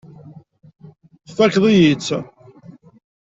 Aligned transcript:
Tfakkeḍ-iyi-tt. 1.29 2.07